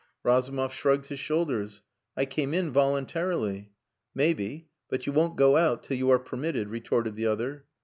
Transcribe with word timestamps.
Razumov 0.23 0.73
shrugged 0.73 1.05
his 1.09 1.19
shoulders. 1.19 1.83
"I 2.17 2.25
came 2.25 2.55
in 2.55 2.71
voluntarily." 2.71 3.69
"Maybe. 4.15 4.67
But 4.89 5.05
you 5.05 5.13
won't 5.13 5.35
go 5.35 5.57
out 5.57 5.83
till 5.83 5.95
you 5.95 6.09
are 6.09 6.17
permitted," 6.17 6.69
retorted 6.69 7.15
the 7.15 7.27
other. 7.27 7.65